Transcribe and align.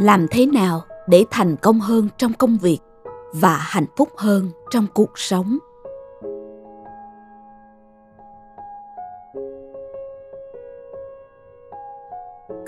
làm 0.00 0.26
thế 0.30 0.46
nào 0.46 0.82
để 1.06 1.24
thành 1.30 1.56
công 1.56 1.80
hơn 1.80 2.08
trong 2.16 2.32
công 2.32 2.58
việc 2.58 2.78
và 3.32 3.56
hạnh 3.56 3.86
phúc 3.96 4.08
hơn 4.16 4.50
trong 4.70 4.86
cuộc 4.94 5.10
sống? 5.14 5.58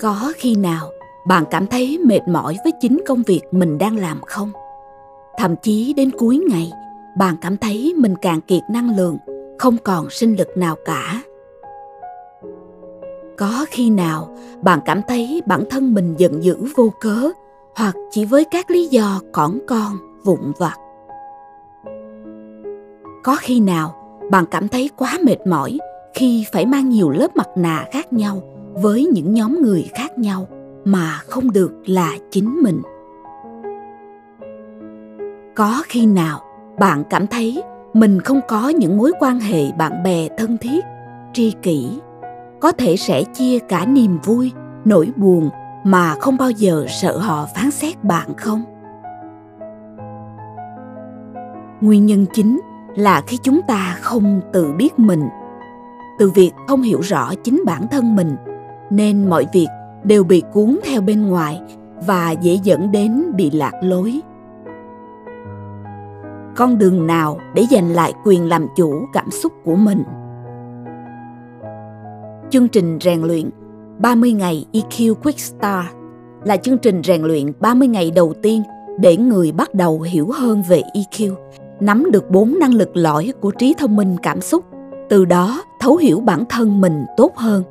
Có 0.01 0.33
khi 0.35 0.55
nào 0.55 0.91
bạn 1.27 1.43
cảm 1.51 1.67
thấy 1.67 1.99
mệt 2.05 2.21
mỏi 2.27 2.57
với 2.63 2.73
chính 2.81 3.01
công 3.07 3.23
việc 3.23 3.41
mình 3.51 3.77
đang 3.77 3.97
làm 3.97 4.21
không? 4.21 4.51
Thậm 5.37 5.55
chí 5.61 5.93
đến 5.93 6.11
cuối 6.17 6.41
ngày, 6.49 6.71
bạn 7.17 7.35
cảm 7.41 7.57
thấy 7.57 7.93
mình 7.97 8.15
càng 8.21 8.41
kiệt 8.41 8.63
năng 8.69 8.97
lượng, 8.97 9.17
không 9.59 9.77
còn 9.83 10.09
sinh 10.09 10.35
lực 10.35 10.57
nào 10.57 10.75
cả 10.85 11.21
có 13.37 13.65
khi 13.69 13.89
nào 13.89 14.37
bạn 14.61 14.79
cảm 14.85 15.01
thấy 15.07 15.41
bản 15.45 15.63
thân 15.69 15.93
mình 15.93 16.15
giận 16.17 16.43
dữ 16.43 16.55
vô 16.75 16.93
cớ, 17.01 17.31
hoặc 17.75 17.95
chỉ 18.11 18.25
với 18.25 18.45
các 18.45 18.71
lý 18.71 18.87
do 18.87 19.21
cỏn 19.33 19.59
con, 19.67 19.97
vụn 20.23 20.39
vặt? 20.57 20.75
Có 23.23 23.35
khi 23.39 23.59
nào 23.59 23.95
bạn 24.31 24.45
cảm 24.51 24.67
thấy 24.67 24.89
quá 24.97 25.17
mệt 25.23 25.47
mỏi 25.47 25.77
khi 26.13 26.45
phải 26.53 26.65
mang 26.65 26.89
nhiều 26.89 27.09
lớp 27.09 27.35
mặt 27.35 27.47
nạ 27.55 27.85
khác 27.91 28.13
nhau 28.13 28.41
với 28.73 29.05
những 29.05 29.33
nhóm 29.33 29.61
người 29.61 29.89
khác 29.95 30.17
nhau 30.17 30.47
mà 30.85 31.19
không 31.27 31.51
được 31.51 31.71
là 31.85 32.11
chính 32.31 32.59
mình? 32.61 32.81
Có 35.55 35.83
khi 35.87 36.05
nào 36.05 36.41
bạn 36.79 37.03
cảm 37.09 37.27
thấy 37.27 37.63
mình 37.93 38.19
không 38.21 38.39
có 38.47 38.69
những 38.69 38.97
mối 38.97 39.11
quan 39.19 39.39
hệ 39.39 39.71
bạn 39.71 40.03
bè 40.03 40.27
thân 40.37 40.57
thiết, 40.57 40.83
tri 41.33 41.53
kỷ 41.61 41.99
có 42.63 42.71
thể 42.71 42.97
sẽ 42.97 43.23
chia 43.23 43.59
cả 43.59 43.85
niềm 43.85 44.17
vui, 44.23 44.51
nỗi 44.85 45.11
buồn 45.15 45.49
mà 45.83 46.15
không 46.19 46.37
bao 46.37 46.51
giờ 46.51 46.85
sợ 47.01 47.17
họ 47.17 47.47
phán 47.55 47.71
xét 47.71 48.03
bạn 48.03 48.33
không? 48.37 48.63
Nguyên 51.81 52.05
nhân 52.05 52.25
chính 52.33 52.61
là 52.95 53.21
khi 53.27 53.37
chúng 53.43 53.61
ta 53.67 53.97
không 54.01 54.41
tự 54.53 54.73
biết 54.73 54.99
mình. 54.99 55.23
Từ 56.19 56.29
việc 56.29 56.51
không 56.67 56.81
hiểu 56.81 56.99
rõ 56.99 57.33
chính 57.43 57.63
bản 57.65 57.87
thân 57.91 58.15
mình, 58.15 58.35
nên 58.89 59.29
mọi 59.29 59.45
việc 59.53 59.67
đều 60.03 60.23
bị 60.23 60.43
cuốn 60.53 60.79
theo 60.83 61.01
bên 61.01 61.27
ngoài 61.27 61.61
và 62.07 62.31
dễ 62.31 62.59
dẫn 62.63 62.91
đến 62.91 63.23
bị 63.35 63.51
lạc 63.51 63.73
lối. 63.81 64.21
Con 66.55 66.77
đường 66.77 67.07
nào 67.07 67.39
để 67.53 67.65
giành 67.71 67.89
lại 67.91 68.13
quyền 68.25 68.49
làm 68.49 68.67
chủ 68.75 69.05
cảm 69.13 69.31
xúc 69.31 69.53
của 69.63 69.75
mình? 69.75 70.03
Chương 72.49 72.67
trình 72.67 72.97
rèn 73.01 73.21
luyện 73.21 73.49
30 73.99 74.31
ngày 74.31 74.65
EQ 74.73 75.13
Quick 75.13 75.39
Start 75.39 75.87
là 76.43 76.57
chương 76.57 76.77
trình 76.77 77.01
rèn 77.03 77.21
luyện 77.21 77.45
30 77.59 77.87
ngày 77.87 78.11
đầu 78.11 78.33
tiên 78.41 78.63
để 78.99 79.17
người 79.17 79.51
bắt 79.51 79.73
đầu 79.73 80.01
hiểu 80.01 80.29
hơn 80.33 80.63
về 80.69 80.81
EQ, 80.93 81.35
nắm 81.79 82.11
được 82.11 82.31
bốn 82.31 82.59
năng 82.59 82.73
lực 82.73 82.89
lõi 82.93 83.33
của 83.41 83.51
trí 83.51 83.73
thông 83.77 83.95
minh 83.95 84.15
cảm 84.23 84.41
xúc, 84.41 84.63
từ 85.09 85.25
đó 85.25 85.63
thấu 85.79 85.95
hiểu 85.95 86.19
bản 86.19 86.43
thân 86.49 86.81
mình 86.81 87.05
tốt 87.17 87.35
hơn, 87.35 87.63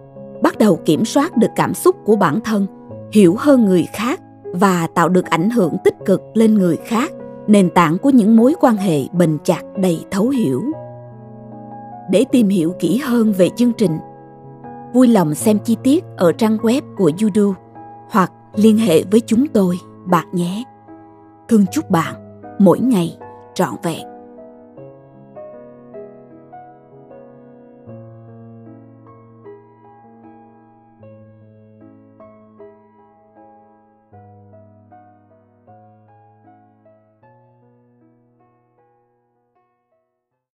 bắt 0.42 0.58
đầu 0.58 0.78
kiểm 0.84 1.04
soát 1.04 1.36
được 1.36 1.50
cảm 1.56 1.74
xúc 1.74 1.96
của 2.04 2.16
bản 2.16 2.40
thân, 2.40 2.66
hiểu 3.12 3.36
hơn 3.38 3.64
người 3.64 3.86
khác 3.92 4.20
và 4.44 4.86
tạo 4.94 5.08
được 5.08 5.24
ảnh 5.24 5.50
hưởng 5.50 5.76
tích 5.84 5.94
cực 6.06 6.22
lên 6.34 6.54
người 6.54 6.76
khác, 6.76 7.12
nền 7.46 7.70
tảng 7.70 7.98
của 7.98 8.10
những 8.10 8.36
mối 8.36 8.54
quan 8.60 8.76
hệ 8.76 9.00
bền 9.12 9.38
chặt 9.44 9.62
đầy 9.76 10.04
thấu 10.10 10.28
hiểu. 10.28 10.62
Để 12.10 12.24
tìm 12.32 12.48
hiểu 12.48 12.74
kỹ 12.78 12.98
hơn 12.98 13.32
về 13.32 13.48
chương 13.56 13.72
trình, 13.72 13.98
vui 14.92 15.08
lòng 15.08 15.34
xem 15.34 15.58
chi 15.64 15.76
tiết 15.82 16.04
ở 16.16 16.32
trang 16.32 16.56
web 16.56 16.82
của 16.96 17.10
Yudu 17.22 17.54
hoặc 18.10 18.32
liên 18.54 18.78
hệ 18.78 19.02
với 19.10 19.20
chúng 19.20 19.46
tôi, 19.54 19.78
bạn 20.06 20.26
nhé. 20.32 20.64
Thương 21.48 21.64
chúc 21.72 21.90
bạn 21.90 22.14
mỗi 22.58 22.80
ngày 22.80 23.18
trọn 23.54 23.74
vẹn. 23.82 24.11